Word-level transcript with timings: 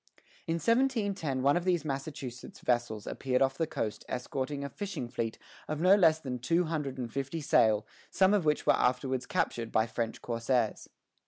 In 0.47 0.55
1710 0.55 1.43
one 1.43 1.55
of 1.55 1.63
these 1.63 1.85
Massachusetts 1.85 2.59
vessels 2.61 3.05
appeared 3.05 3.43
off 3.43 3.59
the 3.59 3.67
coast 3.67 4.03
escorting 4.09 4.63
a 4.63 4.69
fishing 4.71 5.07
fleet 5.07 5.37
of 5.67 5.79
no 5.79 5.93
less 5.93 6.19
than 6.19 6.39
two 6.39 6.63
hundred 6.63 6.97
and 6.97 7.13
fifty 7.13 7.39
sail, 7.39 7.85
some 8.09 8.33
of 8.33 8.43
which 8.43 8.65
were 8.65 8.73
afterwards 8.73 9.27
captured 9.27 9.71
by 9.71 9.85
French 9.85 10.19
corsairs. 10.19 10.89